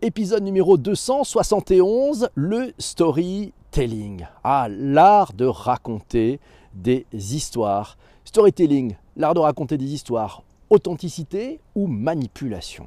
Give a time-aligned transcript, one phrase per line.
[0.00, 4.24] Épisode numéro 271, le storytelling.
[4.44, 6.38] Ah, l'art de raconter
[6.72, 7.98] des histoires.
[8.24, 10.44] Storytelling, l'art de raconter des histoires.
[10.70, 12.86] Authenticité ou manipulation?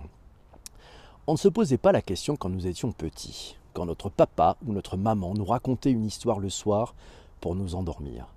[1.27, 4.71] On ne se posait pas la question quand nous étions petits, quand notre papa ou
[4.71, 6.95] notre maman nous racontait une histoire le soir
[7.41, 8.27] pour nous endormir.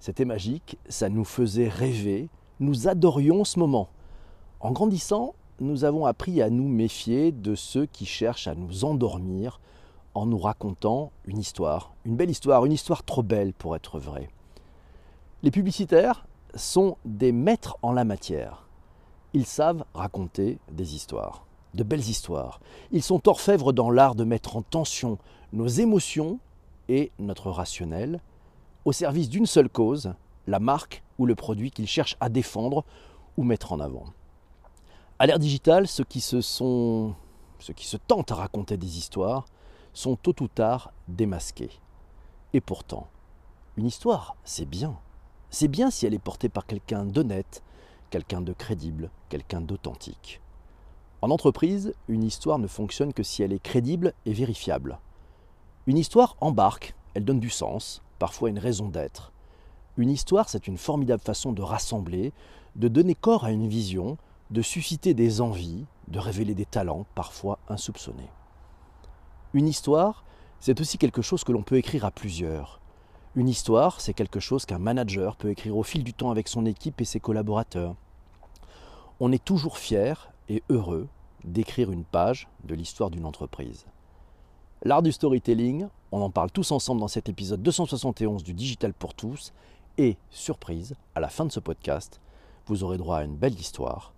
[0.00, 2.28] C'était magique, ça nous faisait rêver,
[2.60, 3.88] nous adorions ce moment.
[4.60, 9.60] En grandissant, nous avons appris à nous méfier de ceux qui cherchent à nous endormir
[10.14, 14.28] en nous racontant une histoire, une belle histoire, une histoire trop belle pour être vraie.
[15.42, 18.66] Les publicitaires sont des maîtres en la matière.
[19.34, 22.60] Ils savent raconter des histoires, de belles histoires.
[22.92, 25.18] Ils sont orfèvres dans l'art de mettre en tension
[25.52, 26.38] nos émotions
[26.88, 28.20] et notre rationnel
[28.84, 30.14] au service d'une seule cause,
[30.46, 32.84] la marque ou le produit qu'ils cherchent à défendre
[33.36, 34.04] ou mettre en avant.
[35.18, 37.14] À l'ère digitale, ceux qui se sont
[37.58, 39.46] ceux qui se tentent à raconter des histoires
[39.94, 41.70] sont tôt ou tard démasqués.
[42.52, 43.08] Et pourtant,
[43.78, 44.98] une histoire, c'est bien.
[45.48, 47.62] C'est bien si elle est portée par quelqu'un d'honnête,
[48.10, 50.42] quelqu'un de crédible, quelqu'un d'authentique.
[51.22, 54.98] En entreprise, une histoire ne fonctionne que si elle est crédible et vérifiable.
[55.86, 59.32] Une histoire embarque, elle donne du sens, parfois une raison d'être.
[59.96, 62.34] Une histoire, c'est une formidable façon de rassembler,
[62.74, 64.18] de donner corps à une vision,
[64.50, 68.30] de susciter des envies, de révéler des talents parfois insoupçonnés.
[69.54, 70.24] Une histoire,
[70.60, 72.80] c'est aussi quelque chose que l'on peut écrire à plusieurs.
[73.34, 76.64] Une histoire, c'est quelque chose qu'un manager peut écrire au fil du temps avec son
[76.64, 77.94] équipe et ses collaborateurs.
[79.20, 81.08] On est toujours fier et heureux
[81.44, 83.86] d'écrire une page de l'histoire d'une entreprise.
[84.82, 89.14] L'art du storytelling, on en parle tous ensemble dans cet épisode 271 du Digital pour
[89.14, 89.52] tous.
[89.98, 92.20] Et, surprise, à la fin de ce podcast,
[92.66, 94.12] vous aurez droit à une belle histoire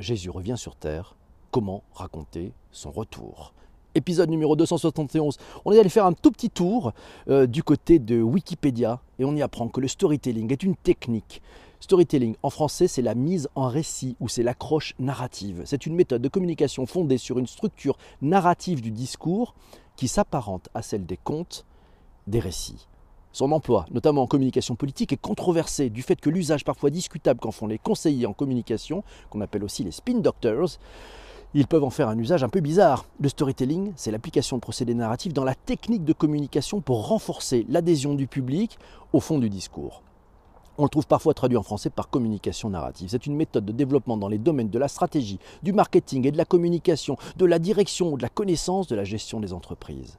[0.00, 1.14] Jésus revient sur terre,
[1.50, 3.52] comment raconter son retour?
[3.94, 5.36] Épisode numéro 271.
[5.66, 6.94] On est allé faire un tout petit tour
[7.28, 11.42] euh, du côté de Wikipédia et on y apprend que le storytelling est une technique.
[11.80, 15.62] Storytelling en français, c'est la mise en récit ou c'est l'accroche narrative.
[15.66, 19.54] C'est une méthode de communication fondée sur une structure narrative du discours
[19.96, 21.66] qui s'apparente à celle des contes,
[22.26, 22.86] des récits.
[23.32, 27.52] Son emploi, notamment en communication politique, est controversé du fait que l'usage parfois discutable qu'en
[27.52, 30.78] font les conseillers en communication, qu'on appelle aussi les spin doctors,
[31.54, 33.06] ils peuvent en faire un usage un peu bizarre.
[33.20, 38.14] Le storytelling, c'est l'application de procédés narratifs dans la technique de communication pour renforcer l'adhésion
[38.14, 38.78] du public
[39.12, 40.02] au fond du discours.
[40.78, 43.10] On le trouve parfois traduit en français par communication narrative.
[43.10, 46.38] C'est une méthode de développement dans les domaines de la stratégie, du marketing et de
[46.38, 50.18] la communication, de la direction, de la connaissance, de la gestion des entreprises.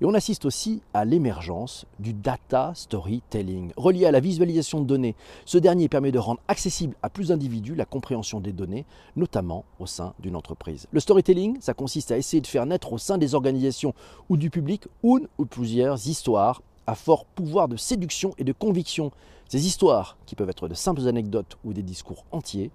[0.00, 5.16] Et on assiste aussi à l'émergence du data storytelling, relié à la visualisation de données.
[5.44, 9.86] Ce dernier permet de rendre accessible à plus d'individus la compréhension des données, notamment au
[9.86, 10.86] sein d'une entreprise.
[10.92, 13.92] Le storytelling, ça consiste à essayer de faire naître au sein des organisations
[14.28, 19.10] ou du public une ou plusieurs histoires à fort pouvoir de séduction et de conviction.
[19.48, 22.70] Ces histoires, qui peuvent être de simples anecdotes ou des discours entiers,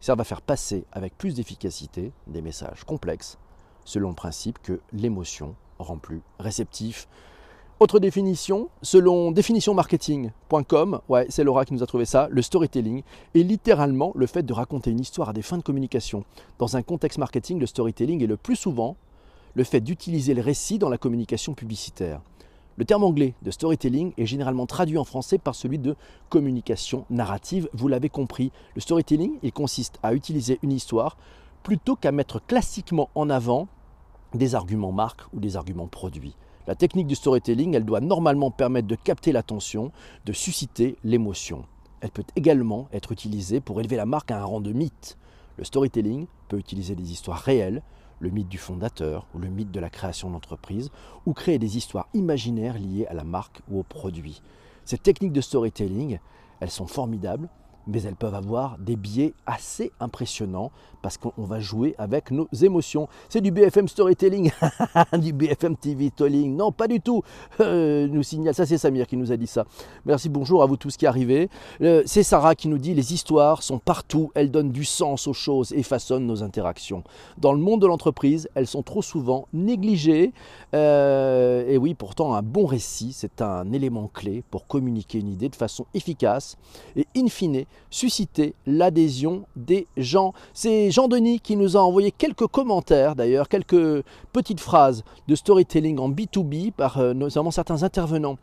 [0.00, 3.38] servent à faire passer avec plus d'efficacité des messages complexes,
[3.86, 7.08] selon le principe que l'émotion rend plus réceptif.
[7.80, 13.02] Autre définition, selon définitionmarketing.com, ouais, c'est Laura qui nous a trouvé ça, le storytelling
[13.36, 16.24] est littéralement le fait de raconter une histoire à des fins de communication.
[16.58, 18.96] Dans un contexte marketing, le storytelling est le plus souvent
[19.54, 22.20] le fait d'utiliser le récit dans la communication publicitaire.
[22.78, 25.94] Le terme anglais de storytelling est généralement traduit en français par celui de
[26.30, 28.50] communication narrative, vous l'avez compris.
[28.74, 31.16] Le storytelling, il consiste à utiliser une histoire
[31.62, 33.68] plutôt qu'à mettre classiquement en avant
[34.34, 36.36] des arguments marques ou des arguments produits.
[36.66, 39.90] La technique du storytelling, elle doit normalement permettre de capter l'attention,
[40.26, 41.64] de susciter l'émotion.
[42.00, 45.16] Elle peut également être utilisée pour élever la marque à un rang de mythe.
[45.56, 47.82] Le storytelling peut utiliser des histoires réelles,
[48.20, 50.90] le mythe du fondateur ou le mythe de la création d'entreprise,
[51.24, 54.42] ou créer des histoires imaginaires liées à la marque ou au produit.
[54.84, 56.18] Ces techniques de storytelling,
[56.60, 57.48] elles sont formidables
[57.88, 60.70] mais elles peuvent avoir des biais assez impressionnants
[61.02, 63.08] parce qu'on va jouer avec nos émotions.
[63.28, 64.50] C'est du BFM storytelling,
[65.18, 66.56] du BFM TV storytelling.
[66.56, 67.22] Non, pas du tout.
[67.60, 69.64] Euh, nous signale, ça c'est Samir qui nous a dit ça.
[70.04, 71.48] Merci, bonjour à vous tous qui arrivez.
[71.80, 75.32] Euh, c'est Sarah qui nous dit les histoires sont partout, elles donnent du sens aux
[75.32, 77.04] choses et façonnent nos interactions.
[77.38, 80.32] Dans le monde de l'entreprise, elles sont trop souvent négligées.
[80.74, 85.48] Euh, et oui, pourtant, un bon récit, c'est un élément clé pour communiquer une idée
[85.48, 86.56] de façon efficace
[86.96, 90.32] et in fine susciter l'adhésion des gens.
[90.52, 96.10] C'est Jean-Denis qui nous a envoyé quelques commentaires d'ailleurs, quelques petites phrases de storytelling en
[96.10, 98.38] B2B par euh, notamment certains intervenants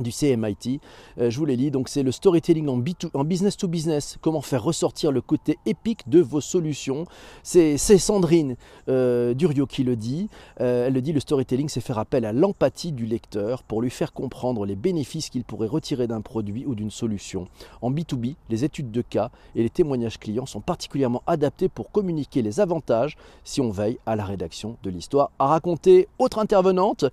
[0.00, 0.80] du CMIT.
[1.18, 1.70] Euh, je vous les lis.
[1.70, 4.16] Donc, c'est le storytelling en, business to business.
[4.20, 7.06] Comment faire ressortir le côté épique de vos solutions.
[7.42, 8.56] C'est Sandrine
[8.88, 10.28] euh, Durio qui le dit.
[10.60, 13.90] Euh, elle le dit le storytelling, c'est faire appel à l'empathie du lecteur pour lui
[13.90, 17.48] faire comprendre les bénéfices qu'il pourrait retirer d'un produit ou d'une solution.
[17.82, 22.42] En B2B, les études de cas et les témoignages clients sont particulièrement adaptés pour communiquer
[22.42, 26.08] les avantages si on veille à la rédaction de l'histoire à raconter.
[26.18, 27.04] Autre intervenante,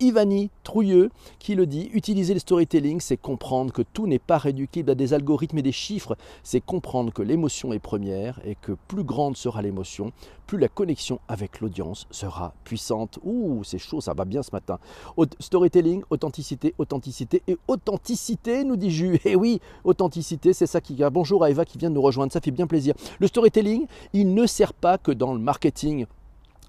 [0.00, 4.90] Ivani Trouilleux, qui le dit Utiliser le storytelling, c'est comprendre que tout n'est pas réductible
[4.90, 6.16] à des algorithmes et des chiffres.
[6.42, 10.12] C'est comprendre que l'émotion est première et que plus grande sera l'émotion,
[10.46, 13.18] plus la connexion avec l'audience sera puissante.
[13.24, 14.78] Ouh, c'est chaud, ça va bien ce matin.
[15.38, 19.20] Storytelling, authenticité, authenticité et authenticité, nous dit Jus.
[19.26, 20.96] Eh oui, authenticité, c'est ça qui.
[21.12, 22.94] Bonjour à Eva qui vient de nous rejoindre, ça fait bien plaisir.
[23.18, 26.06] Le storytelling, il ne sert pas que dans le marketing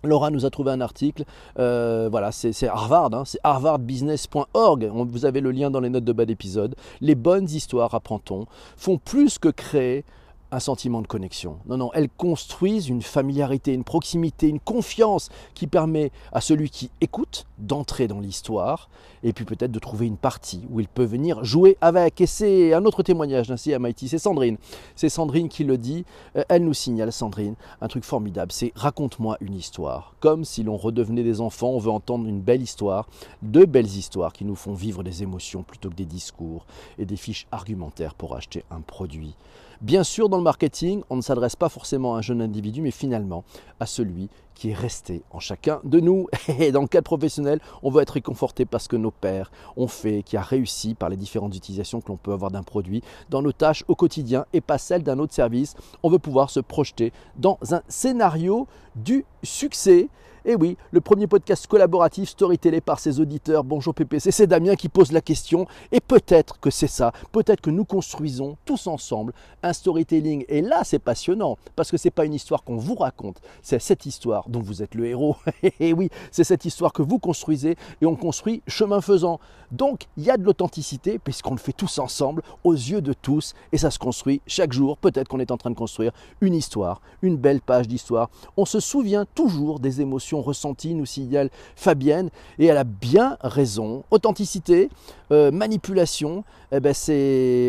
[0.03, 1.25] Laura nous a trouvé un article,
[1.57, 6.13] euh, voilà, c'est Harvard, hein, c'est harvardbusiness.org, vous avez le lien dans les notes de
[6.13, 6.75] bas d'épisode.
[7.01, 8.45] Les bonnes histoires, apprend-on,
[8.77, 10.05] font plus que créer
[10.51, 11.57] un sentiment de connexion.
[11.67, 16.89] Non, non, elles construisent une familiarité, une proximité, une confiance qui permet à celui qui
[17.01, 18.89] écoute d'entrer dans l'histoire
[19.23, 22.21] et puis peut-être de trouver une partie où il peut venir jouer avec.
[22.21, 24.57] Et c'est un autre témoignage d'un CMIT, c'est Sandrine.
[24.95, 26.05] C'est Sandrine qui le dit.
[26.35, 30.15] Euh, elle nous signale, Sandrine, un truc formidable, c'est raconte-moi une histoire.
[30.19, 33.07] Comme si l'on redevenait des enfants, on veut entendre une belle histoire,
[33.41, 36.65] deux belles histoires qui nous font vivre des émotions plutôt que des discours
[36.97, 39.35] et des fiches argumentaires pour acheter un produit.
[39.81, 42.91] Bien sûr, dans le marketing, on ne s'adresse pas forcément à un jeune individu, mais
[42.91, 43.45] finalement
[43.79, 46.27] à celui qui est resté en chacun de nous.
[46.59, 50.21] Et dans le cadre professionnel, on veut être réconforté parce que nos pères ont fait,
[50.21, 53.53] qui a réussi par les différentes utilisations que l'on peut avoir d'un produit dans nos
[53.53, 55.75] tâches au quotidien et pas celles d'un autre service.
[56.03, 60.09] On veut pouvoir se projeter dans un scénario du succès.
[60.45, 63.65] Et oui, le premier podcast collaboratif storytellé par ses auditeurs.
[63.65, 65.67] Bonjour PPC, c'est Damien qui pose la question.
[65.91, 67.11] Et peut-être que c'est ça.
[67.33, 69.33] Peut-être que nous construisons tous ensemble
[69.63, 70.45] un storytelling.
[70.47, 73.41] Et là, c'est passionnant parce que ce n'est pas une histoire qu'on vous raconte.
[73.61, 75.35] C'est cette histoire dont vous êtes le héros.
[75.79, 79.41] et oui, c'est cette histoire que vous construisez et on construit chemin faisant.
[79.71, 83.55] Donc, il y a de l'authenticité puisqu'on le fait tous ensemble, aux yeux de tous.
[83.73, 84.97] Et ça se construit chaque jour.
[84.97, 88.29] Peut-être qu'on est en train de construire une histoire, une belle page d'histoire.
[88.55, 94.03] On se souvient toujours des émotions ressenties, nous signale Fabienne, et elle a bien raison.
[94.11, 94.89] Authenticité,
[95.31, 96.93] euh, manipulation, eh ben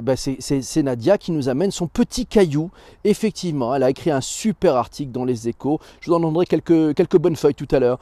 [0.02, 2.70] ben c'est Nadia qui nous amène son petit caillou.
[3.04, 5.80] Effectivement, elle a écrit un super article dans les échos.
[6.00, 7.98] Je vous en donnerai quelques, quelques bonnes feuilles tout à l'heure.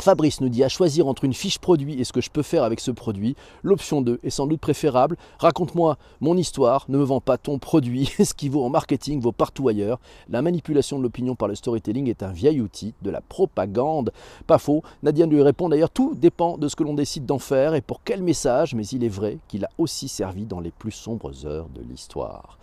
[0.00, 2.62] Fabrice nous dit à choisir entre une fiche produit et ce que je peux faire
[2.62, 3.34] avec ce produit.
[3.62, 5.16] L'option 2 est sans doute préférable.
[5.38, 8.06] Raconte-moi mon histoire, ne me vends pas ton produit.
[8.24, 9.98] ce qui vaut en marketing vaut partout ailleurs.
[10.28, 14.12] La manipulation de l'opinion par le storytelling est un vieil outil de la propagande.
[14.46, 14.82] Pas faux.
[15.02, 18.02] Nadia lui répond d'ailleurs tout dépend de ce que l'on décide d'en faire et pour
[18.04, 21.68] quel message, mais il est vrai qu'il a aussi servi dans les plus sombres heures
[21.74, 22.58] de l'histoire.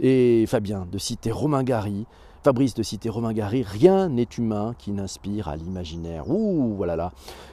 [0.00, 2.04] Et Fabien de citer Romain Gary
[2.44, 6.28] Fabrice de citer Romain Gary, rien n'est humain qui n'inspire à l'imaginaire.
[6.28, 7.12] Ouh, voilà là.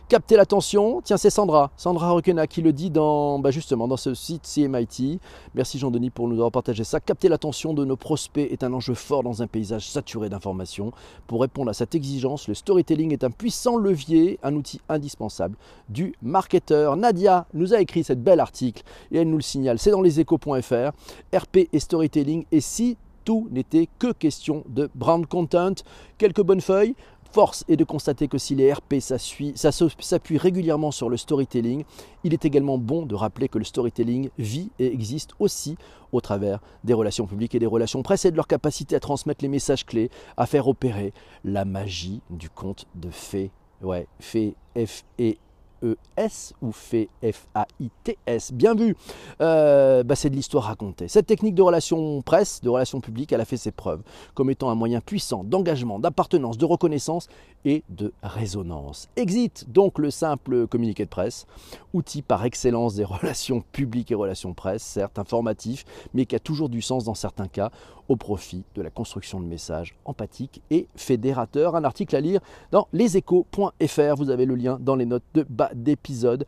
[0.10, 1.00] Captez l'attention.
[1.02, 5.22] Tiens, c'est Sandra, Sandra Requena qui le dit dans, bah justement, dans ce site CMIT.
[5.56, 7.00] Merci Jean-Denis pour nous avoir partagé ça.
[7.00, 10.92] Capter l'attention de nos prospects est un enjeu fort dans un paysage saturé d'informations.
[11.26, 15.56] Pour répondre à cette exigence, le storytelling est un puissant levier, un outil indispensable
[15.88, 16.98] du marketeur.
[16.98, 18.84] Nadia nous a écrit cette belle article
[19.14, 19.80] et elle nous le signale.
[19.80, 20.92] C'est dans leséchos.fr.
[21.34, 22.44] RP et storytelling.
[22.52, 25.76] Et si tout n'était que question de brand content.
[26.18, 26.96] Quelques bonnes feuilles.
[27.32, 31.86] Force est de constater que si les RP s'appuient régulièrement sur le storytelling,
[32.25, 35.78] il est également bon de rappeler que le storytelling vit et existe aussi
[36.12, 39.46] au travers des relations publiques et des relations presse et de leur capacité à transmettre
[39.46, 41.13] les messages clés, à faire opérer
[41.46, 43.51] la magie du conte de fées.
[43.82, 45.38] Ouais, F-E
[45.84, 48.54] E-S ou fait F-A-I-T-S.
[48.54, 48.96] Bien vu,
[49.42, 51.08] euh, bah, c'est de l'histoire racontée.
[51.08, 54.02] Cette technique de relation presse, de relation publique, elle a fait ses preuves
[54.34, 57.28] comme étant un moyen puissant d'engagement, d'appartenance, de reconnaissance
[57.66, 59.10] et de résonance.
[59.16, 61.46] Exit donc le simple communiqué de presse,
[61.94, 66.70] outil par excellence des relations publiques et relations presse, certes informatif, mais qui a toujours
[66.70, 67.72] du sens dans certains cas,
[68.12, 71.77] au profit de la construction de messages empathiques et fédérateurs.
[71.77, 72.41] Un article à lire
[72.72, 76.46] dans leséchos.fr, vous avez le lien dans les notes de bas d'épisode.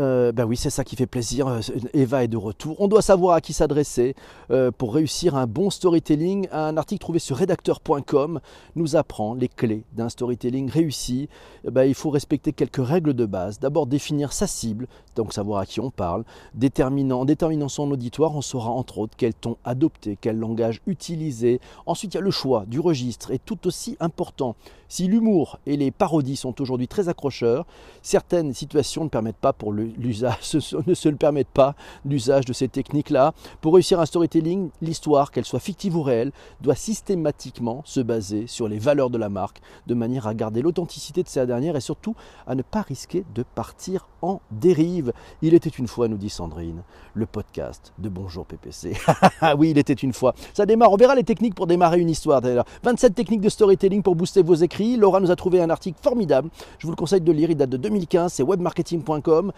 [0.00, 1.46] Ben oui, c'est ça qui fait plaisir.
[1.46, 1.60] Euh,
[1.92, 2.76] Eva est de retour.
[2.80, 4.14] On doit savoir à qui s'adresser
[4.50, 6.48] euh, pour réussir un bon storytelling.
[6.52, 8.40] Un article trouvé sur rédacteur.com
[8.76, 11.28] nous apprend les clés d'un storytelling réussi.
[11.64, 13.58] Ben, il faut respecter quelques règles de base.
[13.58, 16.24] D'abord, définir sa cible, donc savoir à qui on parle.
[16.54, 21.60] En déterminant son auditoire, on saura entre autres quel ton adopter, quel langage utiliser.
[21.86, 24.56] Ensuite, il y a le choix du registre, est tout aussi important.
[24.88, 27.64] Si l'humour et les parodies sont aujourd'hui très accrocheurs,
[28.02, 30.54] certaines situations ne permettent pas pour le l'usage,
[30.86, 33.32] ne se le permettent pas l'usage de ces techniques-là.
[33.60, 38.68] Pour réussir un storytelling, l'histoire, qu'elle soit fictive ou réelle, doit systématiquement se baser sur
[38.68, 42.14] les valeurs de la marque, de manière à garder l'authenticité de cette dernière et surtout
[42.46, 45.12] à ne pas risquer de partir en dérive.
[45.42, 46.82] Il était une fois, nous dit Sandrine,
[47.14, 48.94] le podcast de Bonjour PPC.
[49.42, 50.34] Ah oui, il était une fois.
[50.52, 52.66] Ça démarre, on verra les techniques pour démarrer une histoire d'ailleurs.
[52.82, 54.96] 27 techniques de storytelling pour booster vos écrits.
[54.96, 56.50] Laura nous a trouvé un article formidable.
[56.78, 59.52] Je vous le conseille de lire, il date de 2015, c'est webmarketing.com,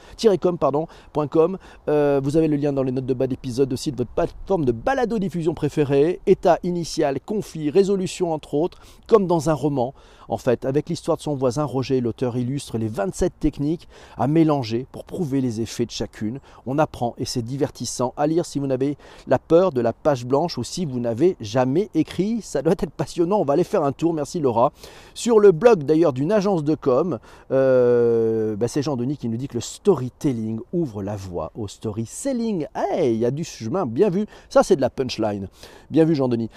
[1.88, 4.64] euh, vous avez le lien dans les notes de bas d'épisode aussi de votre plateforme
[4.64, 9.94] de balado-diffusion préférée, état initial, conflit, résolution entre autres, comme dans un roman.
[10.28, 14.86] En fait, avec l'histoire de son voisin Roger, l'auteur illustre les 27 techniques à mélanger
[14.90, 16.40] pour prouver les effets de chacune.
[16.64, 20.24] On apprend et c'est divertissant à lire si vous n'avez la peur de la page
[20.24, 22.40] blanche ou si vous n'avez jamais écrit.
[22.40, 23.40] Ça doit être passionnant.
[23.40, 24.14] On va aller faire un tour.
[24.14, 24.72] Merci Laura.
[25.14, 27.18] Sur le blog d'ailleurs d'une agence de com,
[27.50, 29.60] euh, bah, c'est Jean-Denis qui nous dit que le
[30.02, 32.66] storytelling ouvre la voie au story selling.
[32.74, 33.86] Hey, il y a du chemin.
[33.86, 34.26] Bien vu.
[34.48, 35.48] Ça, c'est de la punchline.
[35.90, 36.50] Bien vu, Jean-Denis.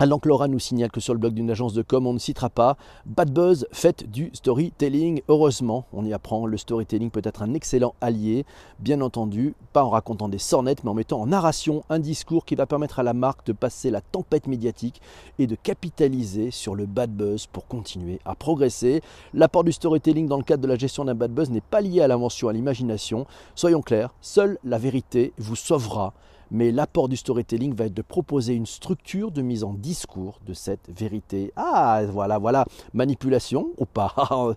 [0.00, 2.18] Alors que Laura nous signale que sur le blog d'une agence de com, on ne
[2.18, 5.22] citera pas Bad Buzz, faites du storytelling.
[5.28, 6.46] Heureusement, on y apprend.
[6.46, 8.44] Le storytelling peut être un excellent allié,
[8.80, 12.56] bien entendu, pas en racontant des sornettes, mais en mettant en narration un discours qui
[12.56, 15.00] va permettre à la marque de passer la tempête médiatique
[15.38, 19.00] et de capitaliser sur le bad buzz pour continuer à progresser.
[19.32, 22.00] L'apport du storytelling dans le cadre de la gestion d'un bad buzz n'est pas lié
[22.00, 23.26] à l'invention, à l'imagination.
[23.54, 26.14] Soyons clairs, seule la vérité vous sauvera
[26.50, 30.54] mais l'apport du storytelling va être de proposer une structure de mise en discours de
[30.54, 31.52] cette vérité.
[31.56, 34.14] Ah, voilà, voilà, manipulation ou pas?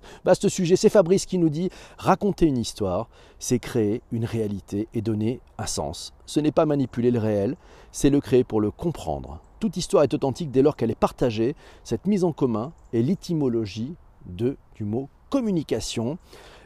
[0.26, 5.02] Vaste sujet, c'est Fabrice qui nous dit raconter une histoire, c'est créer une réalité et
[5.02, 6.14] donner un sens.
[6.26, 7.56] Ce n'est pas manipuler le réel,
[7.92, 9.40] c'est le créer pour le comprendre.
[9.60, 11.56] Toute histoire est authentique dès lors qu'elle est partagée.
[11.84, 16.18] Cette mise en commun est l'étymologie du mot communication.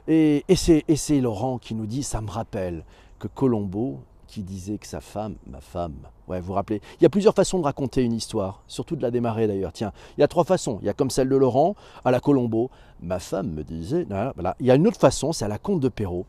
[0.07, 2.83] Et c'est Laurent qui nous dit, ça me rappelle
[3.19, 3.99] que Colombo
[4.31, 7.35] qui disait que sa femme, ma femme, ouais, vous vous rappelez, il y a plusieurs
[7.35, 9.73] façons de raconter une histoire, surtout de la démarrer d'ailleurs.
[9.73, 10.79] Tiens, il y a trois façons.
[10.81, 12.71] Il y a comme celle de Laurent, à la Colombo,
[13.01, 14.55] ma femme me disait, voilà.
[14.61, 16.25] Il y a une autre façon, c'est à la Comte de Perrault.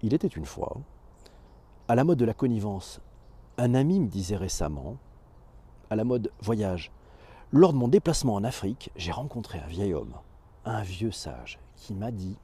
[0.00, 0.78] Il était une fois,
[1.88, 3.00] à la mode de la connivence,
[3.58, 4.96] un ami me disait récemment,
[5.90, 6.90] à la mode voyage,
[7.50, 10.14] lors de mon déplacement en Afrique, j'ai rencontré un vieil homme,
[10.64, 12.38] un vieux sage, qui m'a dit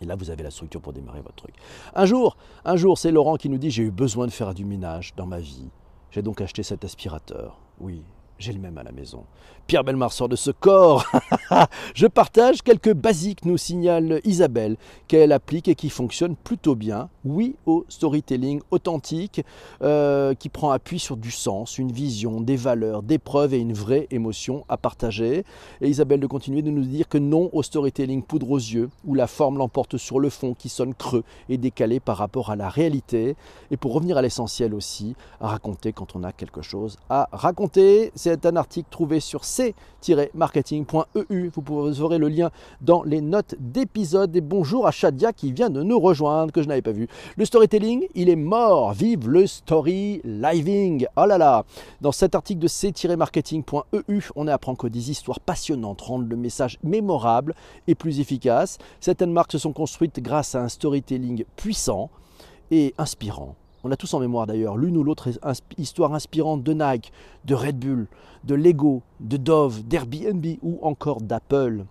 [0.00, 1.54] et là, vous avez la structure pour démarrer votre truc.
[1.94, 4.64] Un jour, un jour, c'est Laurent qui nous dit j'ai eu besoin de faire du
[4.64, 5.68] ménage dans ma vie.
[6.10, 7.58] J'ai donc acheté cet aspirateur.
[7.80, 8.02] Oui,
[8.38, 9.24] j'ai le même à la maison.
[9.66, 11.04] Pierre Belmar sort de ce corps.
[11.94, 14.76] Je partage quelques basiques, nous signale Isabelle,
[15.08, 17.08] qu'elle applique et qui fonctionne plutôt bien.
[17.24, 19.42] Oui au storytelling authentique,
[19.82, 23.72] euh, qui prend appui sur du sens, une vision, des valeurs, des preuves et une
[23.72, 25.44] vraie émotion à partager.
[25.80, 29.14] Et Isabelle de continuer de nous dire que non au storytelling poudre aux yeux, où
[29.14, 32.68] la forme l'emporte sur le fond, qui sonne creux et décalé par rapport à la
[32.68, 33.34] réalité.
[33.72, 38.12] Et pour revenir à l'essentiel aussi, raconter quand on a quelque chose à raconter.
[38.28, 41.50] C'est un article trouvé sur c-marketing.eu.
[41.54, 44.34] Vous aurez le lien dans les notes d'épisode.
[44.34, 47.06] Et bonjour à Shadia qui vient de nous rejoindre, que je n'avais pas vu.
[47.36, 48.94] Le storytelling, il est mort.
[48.94, 51.06] Vive le story living.
[51.16, 51.64] Oh là là.
[52.00, 57.54] Dans cet article de c-marketing.eu, on apprend que des histoires passionnantes rendent le message mémorable
[57.86, 58.78] et plus efficace.
[58.98, 62.10] Certaines marques se sont construites grâce à un storytelling puissant
[62.72, 63.54] et inspirant.
[63.86, 65.28] On a tous en mémoire d'ailleurs l'une ou l'autre
[65.78, 67.12] histoire inspirante de Nike,
[67.44, 68.08] de Red Bull,
[68.42, 71.84] de Lego, de Dove, d'Airbnb ou encore d'Apple.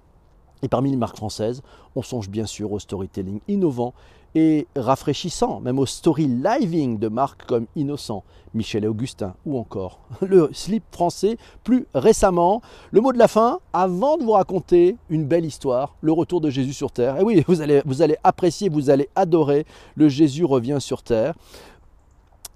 [0.61, 1.61] Et parmi les marques françaises,
[1.95, 3.93] on songe bien sûr au storytelling innovant
[4.35, 10.01] et rafraîchissant, même au story living de marques comme Innocent, Michel et Augustin ou encore
[10.21, 12.61] le slip français plus récemment.
[12.91, 16.49] Le mot de la fin, avant de vous raconter une belle histoire, le retour de
[16.49, 17.17] Jésus sur terre.
[17.17, 21.33] Et oui, vous allez, vous allez apprécier, vous allez adorer le Jésus revient sur terre.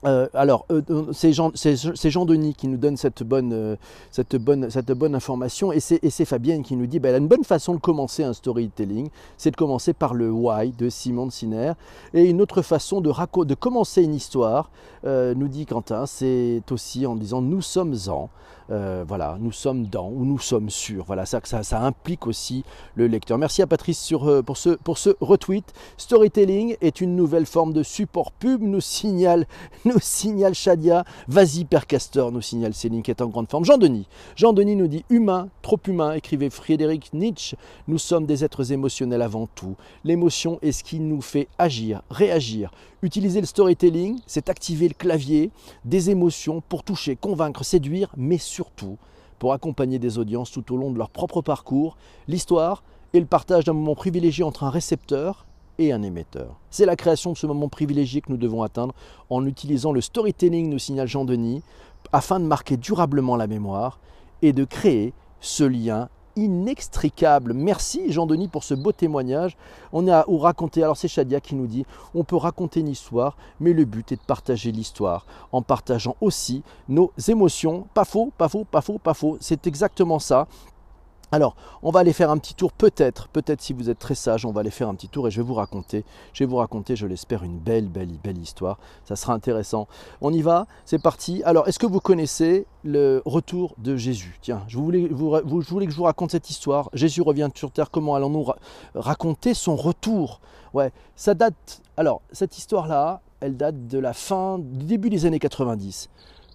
[0.06, 3.78] Euh, alors, euh, euh, c'est Jean, Denis qui nous donne cette bonne,
[4.12, 8.24] cette bonne, information et c'est Fabienne qui nous dit bah, une bonne façon de commencer
[8.24, 11.74] un storytelling, c'est de commencer par le why de Simon Siner.
[12.14, 13.12] Et une autre façon de,
[13.44, 14.70] de commencer une histoire,
[15.04, 18.30] nous dit Quentin, c'est aussi en disant nous sommes en.
[18.72, 21.04] Euh, voilà, nous sommes dans ou nous sommes sûrs.
[21.06, 22.64] Voilà, ça, ça, implique aussi
[22.96, 23.38] le lecteur.
[23.38, 25.74] Merci à Patrice euh, pour, ce, pour ce retweet.
[25.98, 29.48] Storytelling est une nouvelle forme de support pub, nous signale,
[29.86, 31.04] nous signale Shadia.
[31.28, 33.66] Vas-y, Père Castor, nous signale Céline qui est en grande forme.
[33.66, 34.08] Jean-Denis.
[34.36, 37.56] Jean-Denis nous dit humain, trop humain, écrivait Frédéric Nietzsche.
[37.88, 39.76] Nous sommes des êtres émotionnels avant tout.
[40.04, 42.72] L'émotion est ce qui nous fait agir, réagir.
[43.02, 45.52] Utiliser le storytelling, c'est activer le clavier
[45.86, 48.98] des émotions pour toucher, convaincre, séduire, mais surtout
[49.40, 51.96] pour accompagner des audiences tout au long de leur propre parcours.
[52.28, 55.46] L'histoire est le partage d'un moment privilégié entre un récepteur
[55.78, 56.60] et un émetteur.
[56.72, 58.94] C'est la création de ce moment privilégié que nous devons atteindre
[59.30, 61.64] en utilisant le storytelling, nous signale Jean-Denis,
[62.12, 64.00] afin de marquer durablement la mémoire
[64.42, 67.54] et de créer ce lien inextricable.
[67.54, 69.58] Merci Jean-Denis pour ce beau témoignage.
[69.94, 73.38] On a ou raconter, alors c'est Shadia qui nous dit, on peut raconter une histoire,
[73.60, 77.88] mais le but est de partager l'histoire en partageant aussi nos émotions.
[77.94, 79.38] Pas faux, pas faux, pas faux, pas faux.
[79.40, 80.48] C'est exactement ça.
[81.32, 84.46] Alors, on va aller faire un petit tour, peut-être, peut-être si vous êtes très sage,
[84.46, 86.56] on va aller faire un petit tour et je vais vous raconter, je vais vous
[86.56, 88.80] raconter, je l'espère, une belle, belle, belle histoire.
[89.06, 89.88] Ça sera intéressant.
[90.22, 91.44] On y va, c'est parti.
[91.44, 94.40] Alors, est-ce que vous connaissez le retour de Jésus?
[94.42, 96.90] Tiens, je voulais, vous, je voulais que je vous raconte cette histoire.
[96.94, 98.48] Jésus revient sur terre, comment allons-nous
[98.96, 100.42] raconter son retour?
[100.74, 101.82] Ouais, ça date.
[101.96, 106.10] Alors, cette histoire-là, elle date de la fin, du début des années 90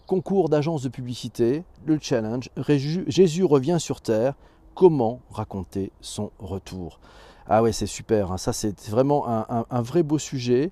[0.06, 4.34] concours d'agence de publicité, le challenge, Jésus revient sur Terre,
[4.74, 6.98] comment raconter son retour.
[7.46, 8.38] Ah ouais, c'est super, hein.
[8.38, 10.70] ça c'est vraiment un, vrai beau sujet.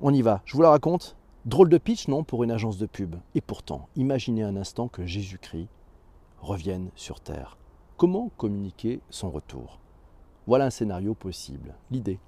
[0.00, 1.16] On y va, je vous la raconte.
[1.46, 3.16] Drôle de pitch, non, pour une agence de pub.
[3.34, 5.68] Et pourtant, imaginez un instant que Jésus-Christ
[6.42, 7.56] revienne sur Terre.
[7.96, 9.78] Comment communiquer son retour?
[10.46, 11.74] Voilà un scénario possible.
[11.90, 12.18] L'idée.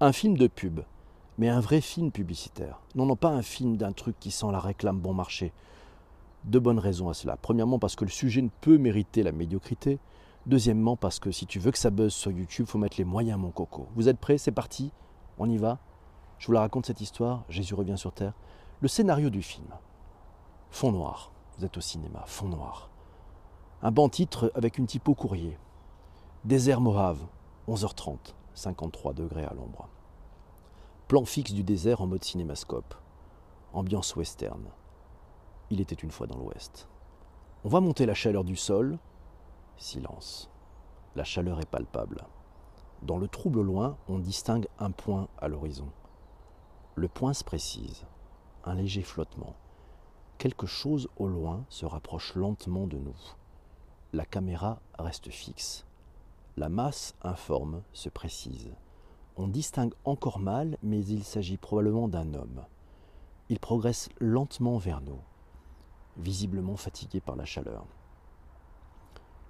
[0.00, 0.80] Un film de pub,
[1.38, 2.80] mais un vrai film publicitaire.
[2.94, 5.52] Non, non, pas un film d'un truc qui sent la réclame bon marché.
[6.44, 7.38] Deux bonnes raisons à cela.
[7.40, 9.98] Premièrement, parce que le sujet ne peut mériter la médiocrité.
[10.46, 13.04] Deuxièmement, parce que si tu veux que ça buzz sur YouTube, il faut mettre les
[13.04, 13.88] moyens, mon coco.
[13.94, 14.36] Vous êtes prêts?
[14.36, 14.92] C'est parti
[15.38, 15.78] On y va
[16.38, 17.44] Je vous la raconte cette histoire.
[17.48, 18.34] Jésus revient sur terre.
[18.80, 19.68] Le scénario du film.
[20.70, 21.32] Fond noir.
[21.56, 22.24] Vous êtes au cinéma.
[22.26, 22.90] Fond noir.
[23.80, 25.58] Un banc titre avec une typo courrier.
[26.44, 27.24] Désert Morave.
[27.66, 28.34] 11h30.
[28.52, 29.88] 53 degrés à l'ombre.
[31.08, 32.94] Plan fixe du désert en mode cinémascope.
[33.72, 34.64] Ambiance western.
[35.70, 36.86] Il était une fois dans l'ouest.
[37.64, 38.98] On va monter la chaleur du sol,
[39.76, 40.50] Silence.
[41.16, 42.24] La chaleur est palpable.
[43.02, 45.88] Dans le trouble loin, on distingue un point à l'horizon.
[46.94, 48.06] Le point se précise.
[48.64, 49.54] Un léger flottement.
[50.38, 53.16] Quelque chose au loin se rapproche lentement de nous.
[54.12, 55.84] La caméra reste fixe.
[56.56, 58.70] La masse informe se précise.
[59.36, 62.64] On distingue encore mal, mais il s'agit probablement d'un homme.
[63.48, 65.20] Il progresse lentement vers nous,
[66.16, 67.86] visiblement fatigué par la chaleur.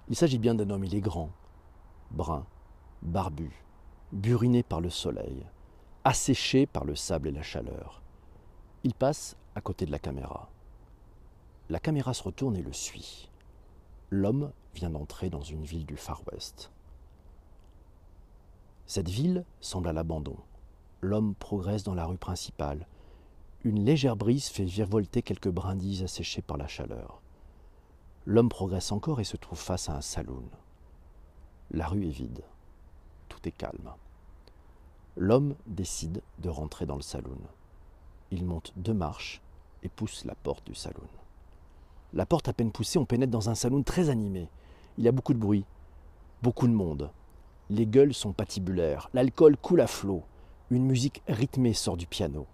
[0.07, 1.31] Il s'agit bien d'un homme, il est grand,
[2.11, 2.45] brun,
[3.01, 3.51] barbu,
[4.11, 5.45] buriné par le soleil,
[6.03, 8.03] asséché par le sable et la chaleur.
[8.83, 10.49] Il passe à côté de la caméra.
[11.69, 13.31] La caméra se retourne et le suit.
[14.11, 16.69] L'homme vient d'entrer dans une ville du Far West.
[18.85, 20.37] Cette ville semble à l'abandon.
[21.01, 22.87] L'homme progresse dans la rue principale.
[23.63, 27.23] Une légère brise fait virevolter quelques brindilles asséchées par la chaleur.
[28.27, 30.45] L'homme progresse encore et se trouve face à un saloon.
[31.69, 32.43] La rue est vide.
[33.29, 33.91] Tout est calme.
[35.15, 37.37] L'homme décide de rentrer dans le saloon.
[38.31, 39.41] Il monte deux marches
[39.83, 41.07] et pousse la porte du saloon.
[42.13, 44.49] La porte à peine poussée, on pénètre dans un saloon très animé.
[44.97, 45.65] Il y a beaucoup de bruit,
[46.41, 47.11] beaucoup de monde.
[47.69, 50.23] Les gueules sont patibulaires, l'alcool coule à flot,
[50.71, 52.47] une musique rythmée sort du piano.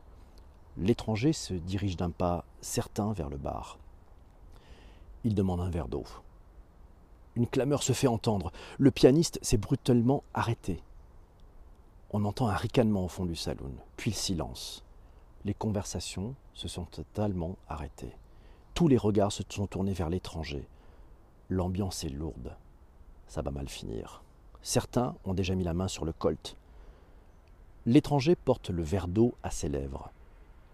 [0.78, 3.78] L'étranger se dirige d'un pas certain vers le bar.
[5.24, 6.06] Il demande un verre d'eau.
[7.36, 8.52] Une clameur se fait entendre.
[8.78, 10.82] Le pianiste s'est brutalement arrêté.
[12.12, 14.84] On entend un ricanement au fond du saloon, puis le silence.
[15.46, 18.16] Les conversations se sont totalement arrêtées.
[18.74, 20.68] Tous les regards se sont tournés vers l'étranger.
[21.50, 22.56] L'ambiance est lourde.
[23.28, 24.24] Ça va mal finir.
[24.62, 26.58] Certains ont déjà mis la main sur le colt.
[27.86, 30.12] L'étranger porte le verre d'eau à ses lèvres.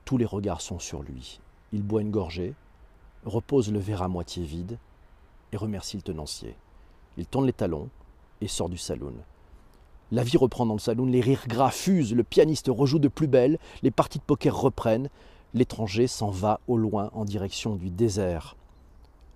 [0.05, 1.39] Tous les regards sont sur lui.
[1.71, 2.53] Il boit une gorgée,
[3.25, 4.77] repose le verre à moitié vide
[5.51, 6.55] et remercie le tenancier.
[7.17, 7.89] Il tourne les talons
[8.41, 9.13] et sort du saloon.
[10.11, 13.27] La vie reprend dans le saloon, les rires gras fusent, le pianiste rejoue de plus
[13.27, 15.09] belle, les parties de poker reprennent,
[15.53, 18.55] l'étranger s'en va au loin en direction du désert.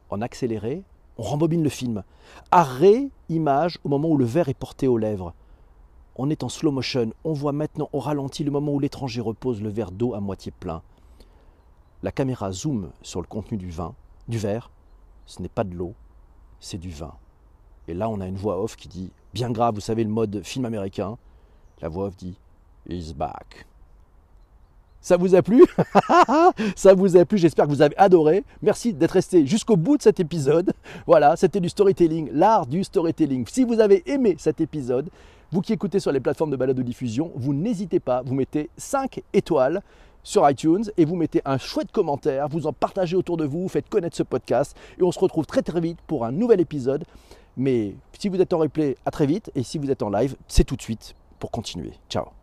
[0.10, 0.84] En accéléré,
[1.18, 2.04] on rembobine le film.
[2.52, 5.34] Arrêt, image au moment où le verre est porté aux lèvres.
[6.16, 9.62] On est en slow motion, on voit maintenant au ralenti le moment où l'étranger repose
[9.62, 10.82] le verre d'eau à moitié plein.
[12.04, 13.94] La caméra zoome sur le contenu du vin,
[14.28, 14.72] du verre.
[15.26, 15.94] Ce n'est pas de l'eau,
[16.60, 17.14] c'est du vin.
[17.88, 20.42] Et là, on a une voix off qui dit, bien grave, vous savez, le mode
[20.44, 21.18] film américain.
[21.82, 22.38] La voix off dit,
[22.90, 23.68] He's back.
[25.02, 25.64] Ça vous a plu
[26.76, 28.44] Ça vous a plu, j'espère que vous avez adoré.
[28.62, 30.74] Merci d'être resté jusqu'au bout de cet épisode.
[31.08, 33.46] Voilà, c'était du storytelling, l'art du storytelling.
[33.48, 35.10] Si vous avez aimé cet épisode,
[35.52, 38.70] vous qui écoutez sur les plateformes de balade de diffusion, vous n'hésitez pas, vous mettez
[38.78, 39.82] 5 étoiles
[40.24, 43.90] sur iTunes et vous mettez un chouette commentaire, vous en partagez autour de vous, faites
[43.90, 47.06] connaître ce podcast et on se retrouve très très vite pour un nouvel épisode.
[47.58, 50.36] Mais si vous êtes en replay, à très vite et si vous êtes en live,
[50.48, 51.94] c'est tout de suite pour continuer.
[52.10, 52.41] Ciao